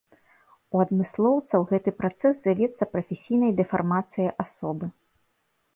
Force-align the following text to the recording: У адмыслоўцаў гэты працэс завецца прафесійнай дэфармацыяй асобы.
У 0.77 0.79
адмыслоўцаў 0.83 1.67
гэты 1.73 1.93
працэс 1.99 2.35
завецца 2.47 2.83
прафесійнай 2.95 3.51
дэфармацыяй 3.61 4.29
асобы. 4.47 4.85